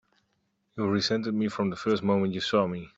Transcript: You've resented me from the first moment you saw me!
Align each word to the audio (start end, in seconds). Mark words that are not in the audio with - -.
You've 0.75 0.89
resented 0.89 1.35
me 1.35 1.47
from 1.47 1.69
the 1.69 1.75
first 1.75 2.01
moment 2.01 2.33
you 2.33 2.41
saw 2.41 2.65
me! 2.65 2.89